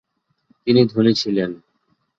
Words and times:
তিনি 0.67 0.81
ধনী 0.85 1.13
ছিলেন। 1.13 1.51